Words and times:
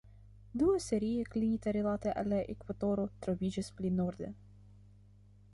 Dua 0.61 0.79
serio, 0.85 1.25
klinita 1.35 1.75
rilate 1.77 2.15
al 2.23 2.33
la 2.35 2.41
ekvatoro, 2.55 3.07
troviĝas 3.27 3.73
pli 3.77 3.93
norde. 4.03 4.35